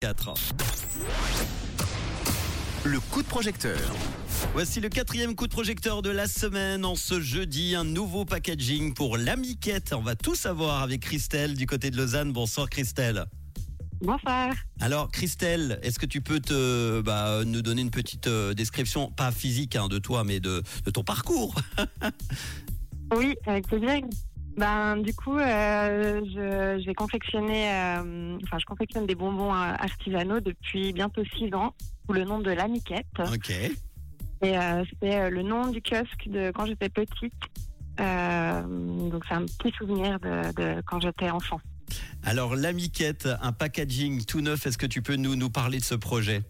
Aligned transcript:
4. 0.00 0.32
Le 2.86 2.98
coup 3.00 3.22
de 3.22 3.28
projecteur. 3.28 3.78
Voici 4.54 4.80
le 4.80 4.88
quatrième 4.88 5.34
coup 5.34 5.46
de 5.46 5.52
projecteur 5.52 6.00
de 6.00 6.08
la 6.08 6.26
semaine. 6.26 6.86
En 6.86 6.94
ce 6.94 7.20
jeudi, 7.20 7.74
un 7.74 7.84
nouveau 7.84 8.24
packaging 8.24 8.94
pour 8.94 9.18
l'amiquette. 9.18 9.92
On 9.94 10.00
va 10.00 10.14
tout 10.16 10.34
savoir 10.34 10.82
avec 10.82 11.02
Christelle 11.02 11.54
du 11.54 11.66
côté 11.66 11.90
de 11.90 11.98
Lausanne. 11.98 12.32
Bonsoir 12.32 12.70
Christelle. 12.70 13.26
Bonsoir. 14.00 14.54
Alors 14.80 15.10
Christelle, 15.10 15.78
est-ce 15.82 15.98
que 15.98 16.06
tu 16.06 16.22
peux 16.22 16.40
te 16.40 17.02
bah, 17.02 17.44
nous 17.44 17.60
donner 17.60 17.82
une 17.82 17.90
petite 17.90 18.26
euh, 18.26 18.54
description, 18.54 19.10
pas 19.10 19.30
physique 19.32 19.76
hein, 19.76 19.88
de 19.88 19.98
toi, 19.98 20.24
mais 20.24 20.40
de, 20.40 20.62
de 20.86 20.90
ton 20.90 21.04
parcours? 21.04 21.54
Oui, 23.16 23.34
avec 23.46 23.66
plaisir. 23.66 24.02
Ben, 24.56 24.96
du 24.96 25.14
coup, 25.14 25.38
euh, 25.38 26.20
je, 26.34 26.82
j'ai 26.84 26.94
confectionné, 26.94 27.70
euh, 27.70 28.36
enfin, 28.42 28.58
je 28.58 28.64
confectionne 28.66 29.06
des 29.06 29.14
bonbons 29.14 29.54
euh, 29.54 29.72
artisanaux 29.78 30.40
depuis 30.40 30.92
bientôt 30.92 31.22
six 31.36 31.54
ans 31.54 31.72
sous 32.06 32.12
le 32.12 32.24
nom 32.24 32.40
de 32.40 32.50
l'Amiquette. 32.50 33.06
Ok. 33.32 33.50
Et 33.50 34.58
euh, 34.58 34.84
c'est 35.00 35.18
euh, 35.18 35.30
le 35.30 35.42
nom 35.42 35.68
du 35.68 35.80
kiosque 35.80 36.28
de 36.28 36.50
quand 36.50 36.66
j'étais 36.66 36.88
petite. 36.88 37.32
Donc, 37.98 39.24
c'est 39.28 39.34
un 39.34 39.44
petit 39.44 39.72
souvenir 39.76 40.18
de, 40.20 40.52
de 40.54 40.80
quand 40.86 41.00
j'étais 41.00 41.28
enfant. 41.28 41.60
Alors 42.24 42.56
l'amiquette, 42.56 43.28
un 43.42 43.52
packaging 43.52 44.24
tout 44.24 44.40
neuf. 44.40 44.66
Est-ce 44.66 44.78
que 44.78 44.86
tu 44.86 45.02
peux 45.02 45.16
nous, 45.16 45.36
nous 45.36 45.50
parler 45.50 45.78
de 45.78 45.84
ce 45.84 45.94
projet? 45.94 46.40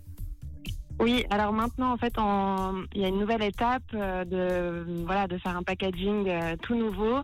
Oui, 1.01 1.25
alors 1.31 1.53
maintenant, 1.53 1.93
en 1.93 1.97
fait, 1.97 2.13
il 2.95 3.01
y 3.01 3.05
a 3.05 3.09
une 3.09 3.19
nouvelle 3.19 3.43
étape 3.43 3.83
de, 3.93 5.05
voilà, 5.05 5.27
de 5.27 5.39
faire 5.39 5.57
un 5.57 5.65
packaging 5.65 6.31
tout 6.63 6.77
nouveau. 6.77 7.21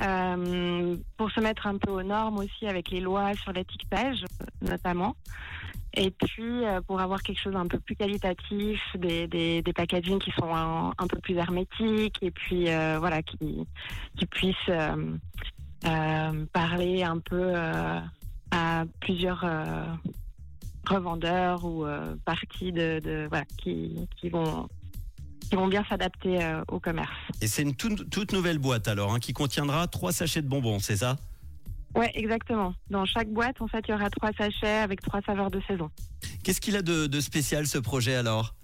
Euh, 0.00 0.96
pour 1.16 1.30
se 1.30 1.40
mettre 1.40 1.66
un 1.66 1.76
peu 1.76 1.90
aux 1.90 2.02
normes 2.02 2.38
aussi 2.38 2.66
avec 2.66 2.90
les 2.90 3.00
lois 3.00 3.34
sur 3.34 3.52
l'étiquetage 3.52 4.24
notamment. 4.60 5.14
Et 5.94 6.10
puis 6.10 6.64
euh, 6.64 6.80
pour 6.80 7.00
avoir 7.00 7.22
quelque 7.22 7.40
chose 7.40 7.54
un 7.54 7.66
peu 7.66 7.78
plus 7.78 7.94
qualitatif 7.94 8.80
des, 8.96 9.26
des, 9.26 9.60
des 9.60 9.72
packagings 9.72 10.18
qui 10.18 10.30
sont 10.32 10.54
un, 10.54 11.06
peu 11.06 11.18
plus 11.18 11.36
hermétiques 11.36 12.18
et 12.22 12.30
puis 12.30 12.70
euh, 12.70 12.96
voilà 12.98 13.22
qui, 13.22 13.66
qui 14.16 14.26
puissent 14.26 14.70
parler 16.52 17.02
un 17.02 17.18
peu 17.18 17.54
à 18.50 18.84
plusieurs 19.00 19.44
revendeurs 20.86 21.64
ou 21.64 21.84
parties 22.24 22.72
de, 22.72 23.28
qui, 23.58 24.08
qui 24.16 24.28
vont 24.30 24.68
qui 25.52 25.56
vont 25.56 25.68
bien 25.68 25.84
s'adapter 25.86 26.42
euh, 26.42 26.64
au 26.68 26.80
commerce. 26.80 27.12
Et 27.42 27.46
c'est 27.46 27.60
une 27.60 27.74
toute, 27.74 28.08
toute 28.08 28.32
nouvelle 28.32 28.56
boîte 28.56 28.88
alors, 28.88 29.12
hein, 29.12 29.18
qui 29.18 29.34
contiendra 29.34 29.86
trois 29.86 30.10
sachets 30.10 30.40
de 30.40 30.48
bonbons, 30.48 30.78
c'est 30.78 30.96
ça? 30.96 31.18
Ouais, 31.94 32.10
exactement. 32.14 32.72
Dans 32.88 33.04
chaque 33.04 33.28
boîte, 33.28 33.60
en 33.60 33.68
fait, 33.68 33.84
il 33.86 33.90
y 33.90 33.94
aura 33.94 34.08
trois 34.08 34.30
sachets 34.32 34.78
avec 34.78 35.02
trois 35.02 35.20
saveurs 35.20 35.50
de 35.50 35.60
saison. 35.68 35.90
Qu'est-ce 36.42 36.62
qu'il 36.62 36.74
a 36.74 36.80
de, 36.80 37.06
de 37.06 37.20
spécial 37.20 37.66
ce 37.66 37.76
projet 37.76 38.14
alors? 38.14 38.54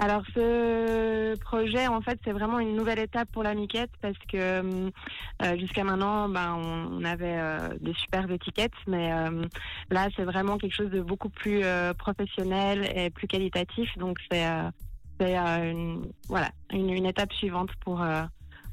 Alors, 0.00 0.24
ce 0.34 1.38
projet, 1.38 1.86
en 1.86 2.00
fait, 2.00 2.18
c'est 2.24 2.32
vraiment 2.32 2.58
une 2.58 2.74
nouvelle 2.74 2.98
étape 2.98 3.30
pour 3.30 3.44
la 3.44 3.54
miquette 3.54 3.90
parce 4.00 4.18
que 4.32 4.60
hum, 4.60 4.90
euh, 5.44 5.56
jusqu'à 5.58 5.84
maintenant, 5.84 6.28
ben, 6.28 6.54
on, 6.56 6.98
on 6.98 7.04
avait 7.04 7.36
euh, 7.38 7.68
des 7.80 7.94
super 7.94 8.28
étiquettes, 8.28 8.72
mais 8.88 9.12
euh, 9.12 9.44
là, 9.90 10.08
c'est 10.16 10.24
vraiment 10.24 10.58
quelque 10.58 10.74
chose 10.74 10.90
de 10.90 11.02
beaucoup 11.02 11.28
plus 11.28 11.60
euh, 11.62 11.94
professionnel 11.94 12.90
et 12.96 13.10
plus 13.10 13.28
qualitatif. 13.28 13.96
Donc, 13.96 14.18
c'est 14.28 14.44
euh, 14.44 14.68
c'est 15.22 15.38
euh, 15.38 15.70
une, 15.70 16.12
voilà 16.28 16.50
une, 16.72 16.90
une 16.90 17.06
étape 17.06 17.32
suivante 17.32 17.70
pour 17.84 18.02
euh, 18.02 18.22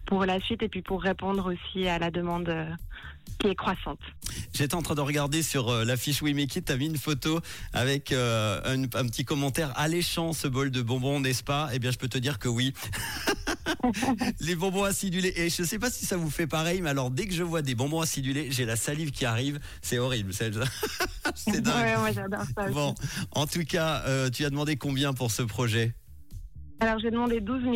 pour 0.05 0.25
la 0.25 0.39
suite 0.39 0.63
et 0.63 0.69
puis 0.69 0.81
pour 0.81 1.01
répondre 1.03 1.53
aussi 1.53 1.87
à 1.87 1.99
la 1.99 2.09
demande 2.09 2.49
euh, 2.49 2.65
qui 3.37 3.47
est 3.47 3.55
croissante. 3.55 3.99
J'étais 4.53 4.73
en 4.73 4.81
train 4.81 4.95
de 4.95 5.01
regarder 5.01 5.43
sur 5.43 5.69
euh, 5.69 5.85
l'affiche 5.85 6.21
We 6.23 6.33
Make 6.33 6.55
It, 6.55 6.65
t'as 6.65 6.77
mis 6.77 6.87
une 6.87 6.97
photo 6.97 7.39
avec 7.73 8.11
euh, 8.11 8.59
un, 8.65 8.83
un 8.83 9.07
petit 9.07 9.23
commentaire 9.25 9.71
alléchant 9.77 10.33
ce 10.33 10.47
bol 10.47 10.71
de 10.71 10.81
bonbons, 10.81 11.19
n'est-ce 11.19 11.43
pas? 11.43 11.69
Eh 11.73 11.79
bien, 11.79 11.91
je 11.91 11.97
peux 11.97 12.07
te 12.09 12.17
dire 12.17 12.39
que 12.39 12.47
oui. 12.47 12.73
les 14.39 14.55
bonbons 14.55 14.83
acidulés. 14.83 15.33
Et 15.35 15.49
je 15.49 15.63
sais 15.63 15.79
pas 15.79 15.89
si 15.91 16.05
ça 16.05 16.17
vous 16.17 16.29
fait 16.29 16.47
pareil, 16.47 16.81
mais 16.81 16.89
alors 16.89 17.11
dès 17.11 17.27
que 17.27 17.33
je 17.33 17.43
vois 17.43 17.61
des 17.61 17.75
bonbons 17.75 18.01
acidulés, 18.01 18.51
j'ai 18.51 18.65
la 18.65 18.75
salive 18.75 19.11
qui 19.11 19.25
arrive. 19.25 19.59
C'est 19.81 19.99
horrible. 19.99 20.33
C'est 20.33 20.51
c'est 21.35 21.61
dingue. 21.61 21.75
Ouais, 21.75 21.97
moi, 21.97 22.11
j'adore 22.11 22.43
ça. 22.55 22.63
aussi. 22.65 22.73
Bon, 22.73 22.95
en 23.31 23.45
tout 23.45 23.63
cas, 23.63 24.03
euh, 24.07 24.29
tu 24.29 24.43
as 24.43 24.49
demandé 24.49 24.75
combien 24.75 25.13
pour 25.13 25.31
ce 25.31 25.43
projet? 25.43 25.93
Alors, 26.79 26.99
j'ai 26.99 27.11
demandé 27.11 27.41
12 27.41 27.63
000. 27.63 27.75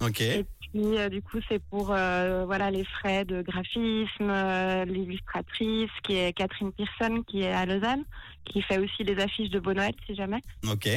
Ok. 0.00 0.20
Et 0.20 0.44
puis, 0.60 0.98
euh, 0.98 1.08
du 1.08 1.22
coup, 1.22 1.38
c'est 1.48 1.62
pour 1.70 1.92
euh, 1.92 2.44
voilà 2.46 2.70
les 2.70 2.84
frais 2.84 3.24
de 3.24 3.42
graphisme, 3.42 4.28
euh, 4.28 4.84
l'illustratrice 4.84 5.90
qui 6.02 6.16
est 6.16 6.32
Catherine 6.32 6.72
Pearson, 6.72 7.22
qui 7.26 7.42
est 7.42 7.52
à 7.52 7.64
Lausanne, 7.64 8.04
qui 8.44 8.60
fait 8.62 8.78
aussi 8.78 9.04
les 9.04 9.20
affiches 9.22 9.50
de 9.50 9.60
Beau 9.60 9.72
Noël, 9.72 9.94
si 10.06 10.14
jamais. 10.14 10.40
Ok. 10.70 10.88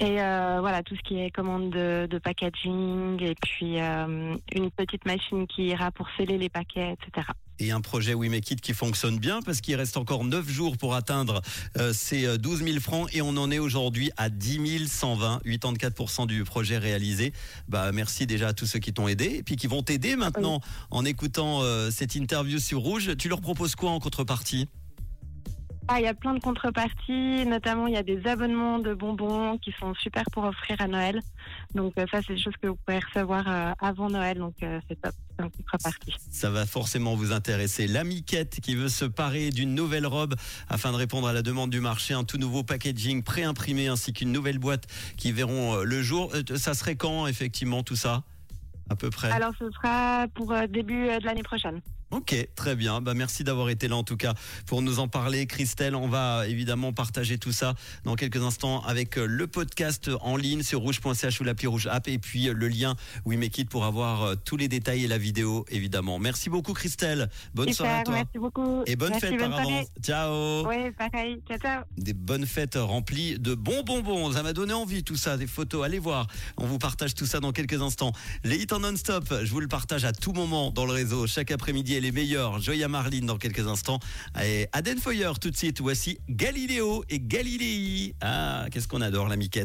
Et 0.00 0.22
euh, 0.22 0.58
voilà, 0.60 0.82
tout 0.84 0.94
ce 0.94 1.02
qui 1.02 1.18
est 1.18 1.30
commande 1.30 1.70
de, 1.70 2.06
de 2.08 2.18
packaging, 2.18 3.20
et 3.20 3.34
puis 3.34 3.80
euh, 3.80 4.36
une 4.54 4.70
petite 4.70 5.04
machine 5.06 5.46
qui 5.48 5.66
ira 5.66 5.90
pour 5.90 6.06
sceller 6.16 6.38
les 6.38 6.48
paquets, 6.48 6.92
etc. 6.92 7.26
Et 7.58 7.72
un 7.72 7.80
projet 7.80 8.14
We 8.14 8.30
Make 8.30 8.48
It 8.52 8.60
qui 8.60 8.72
fonctionne 8.72 9.18
bien 9.18 9.40
parce 9.42 9.60
qu'il 9.60 9.74
reste 9.74 9.96
encore 9.96 10.22
9 10.24 10.48
jours 10.48 10.76
pour 10.76 10.94
atteindre 10.94 11.42
euh, 11.76 11.92
ces 11.92 12.26
euh, 12.26 12.36
12 12.38 12.62
000 12.62 12.78
francs 12.78 13.08
et 13.12 13.20
on 13.22 13.36
en 13.36 13.50
est 13.50 13.58
aujourd'hui 13.58 14.12
à 14.16 14.28
10 14.28 14.86
120, 14.86 15.40
84% 15.44 16.28
du 16.28 16.44
projet 16.44 16.78
réalisé. 16.78 17.32
Bah, 17.66 17.90
merci 17.90 18.28
déjà 18.28 18.48
à 18.48 18.52
tous 18.52 18.66
ceux 18.66 18.78
qui 18.78 18.92
t'ont 18.92 19.08
aidé 19.08 19.38
et 19.38 19.42
puis 19.42 19.56
qui 19.56 19.66
vont 19.66 19.82
t'aider 19.82 20.14
maintenant 20.14 20.60
en 20.92 21.04
écoutant 21.04 21.62
cette 21.90 22.14
interview 22.14 22.60
sur 22.60 22.80
Rouge. 22.80 23.16
Tu 23.18 23.28
leur 23.28 23.40
proposes 23.40 23.74
quoi 23.74 23.90
en 23.90 23.98
contrepartie? 23.98 24.68
Ah, 25.90 26.00
il 26.00 26.04
y 26.04 26.06
a 26.06 26.12
plein 26.12 26.34
de 26.34 26.38
contreparties, 26.38 27.46
notamment 27.46 27.86
il 27.86 27.94
y 27.94 27.96
a 27.96 28.02
des 28.02 28.26
abonnements 28.26 28.78
de 28.78 28.92
bonbons 28.92 29.56
qui 29.56 29.72
sont 29.72 29.94
super 29.94 30.22
pour 30.32 30.44
offrir 30.44 30.76
à 30.80 30.86
Noël. 30.86 31.22
Donc 31.74 31.94
euh, 31.96 32.04
ça, 32.12 32.20
c'est 32.26 32.34
des 32.34 32.42
choses 32.42 32.56
que 32.60 32.68
vous 32.68 32.76
pouvez 32.76 32.98
recevoir 32.98 33.44
euh, 33.48 33.72
avant 33.80 34.10
Noël, 34.10 34.36
donc 34.36 34.54
euh, 34.62 34.80
c'est 34.86 35.00
top, 35.00 35.14
c'est 35.38 35.44
une 35.46 35.50
contrepartie. 35.50 36.14
Ça 36.30 36.50
va 36.50 36.66
forcément 36.66 37.14
vous 37.14 37.32
intéresser. 37.32 37.86
L'amiquette 37.86 38.60
qui 38.60 38.74
veut 38.74 38.90
se 38.90 39.06
parer 39.06 39.48
d'une 39.48 39.74
nouvelle 39.74 40.06
robe 40.06 40.34
afin 40.68 40.92
de 40.92 40.96
répondre 40.96 41.26
à 41.26 41.32
la 41.32 41.40
demande 41.40 41.70
du 41.70 41.80
marché, 41.80 42.12
un 42.12 42.24
tout 42.24 42.36
nouveau 42.36 42.62
packaging 42.62 43.22
pré-imprimé 43.22 43.88
ainsi 43.88 44.12
qu'une 44.12 44.30
nouvelle 44.30 44.58
boîte 44.58 44.86
qui 45.16 45.32
verront 45.32 45.76
le 45.76 46.02
jour. 46.02 46.30
Ça 46.56 46.74
serait 46.74 46.96
quand 46.96 47.26
effectivement 47.26 47.82
tout 47.82 47.96
ça? 47.96 48.24
À 48.90 48.96
peu 48.96 49.08
près. 49.08 49.30
Alors 49.30 49.52
ce 49.58 49.70
sera 49.70 50.26
pour 50.34 50.54
début 50.68 51.06
de 51.06 51.24
l'année 51.24 51.42
prochaine. 51.42 51.80
Ok, 52.10 52.34
très 52.54 52.74
bien. 52.74 53.02
Bah, 53.02 53.12
merci 53.12 53.44
d'avoir 53.44 53.68
été 53.68 53.86
là 53.86 53.96
en 53.96 54.02
tout 54.02 54.16
cas 54.16 54.32
pour 54.66 54.80
nous 54.80 54.98
en 54.98 55.08
parler. 55.08 55.46
Christelle, 55.46 55.94
on 55.94 56.08
va 56.08 56.46
évidemment 56.48 56.92
partager 56.94 57.36
tout 57.36 57.52
ça 57.52 57.74
dans 58.04 58.14
quelques 58.14 58.42
instants 58.42 58.82
avec 58.84 59.18
euh, 59.18 59.26
le 59.26 59.46
podcast 59.46 60.10
en 60.22 60.36
ligne 60.36 60.62
sur 60.62 60.80
rouge.ch 60.80 61.38
ou 61.40 61.44
l'appli 61.44 61.66
rouge 61.66 61.86
app 61.86 62.08
et 62.08 62.18
puis 62.18 62.48
euh, 62.48 62.54
le 62.54 62.68
lien 62.68 62.96
We 63.26 63.38
Make 63.38 63.58
It 63.58 63.68
pour 63.68 63.84
avoir 63.84 64.22
euh, 64.22 64.34
tous 64.42 64.56
les 64.56 64.68
détails 64.68 65.04
et 65.04 65.06
la 65.06 65.18
vidéo 65.18 65.66
évidemment. 65.68 66.18
Merci 66.18 66.48
beaucoup 66.48 66.72
Christelle. 66.72 67.28
Bonne 67.54 67.74
soirée 67.74 68.00
à 68.00 68.02
toi. 68.04 68.14
merci 68.14 68.38
beaucoup. 68.38 68.82
Et 68.86 68.96
bonne 68.96 69.10
Merci, 69.10 69.26
fête 69.26 69.38
par 69.38 69.48
bonne 69.50 69.58
soirée. 69.58 69.74
avance. 69.74 69.88
Ciao. 70.02 70.66
Oui, 70.66 70.90
pareil. 70.92 71.42
Ciao, 71.46 71.58
ciao. 71.58 71.82
Des 71.98 72.14
bonnes 72.14 72.46
fêtes 72.46 72.76
remplies 72.76 73.38
de 73.38 73.54
bons 73.54 73.82
bonbons. 73.82 74.32
Ça 74.32 74.42
m'a 74.42 74.54
donné 74.54 74.72
envie 74.72 75.04
tout 75.04 75.16
ça, 75.16 75.36
des 75.36 75.46
photos. 75.46 75.84
Allez 75.84 75.98
voir. 75.98 76.26
On 76.56 76.64
vous 76.66 76.78
partage 76.78 77.14
tout 77.14 77.26
ça 77.26 77.40
dans 77.40 77.52
quelques 77.52 77.82
instants. 77.82 78.12
Les 78.44 78.56
hits 78.56 78.66
en 78.72 78.80
non-stop, 78.80 79.24
je 79.42 79.50
vous 79.50 79.60
le 79.60 79.68
partage 79.68 80.06
à 80.06 80.12
tout 80.12 80.32
moment 80.32 80.70
dans 80.70 80.86
le 80.86 80.92
réseau. 80.92 81.26
Chaque 81.26 81.50
après-midi, 81.50 81.97
elle 81.98 82.04
est 82.04 82.12
meilleure. 82.12 82.60
Joya 82.60 82.86
Marlene 82.86 83.26
dans 83.26 83.38
quelques 83.38 83.66
instants. 83.66 83.98
Et 84.42 84.68
Aden 84.72 84.98
Foyer 84.98 85.32
tout 85.40 85.50
de 85.50 85.56
suite. 85.56 85.80
Voici 85.80 86.18
Galiléo 86.30 87.04
et 87.10 87.18
Galilei. 87.18 88.14
Ah, 88.20 88.66
qu'est-ce 88.70 88.86
qu'on 88.86 89.00
adore 89.00 89.28
la 89.28 89.34
miquette. 89.36 89.56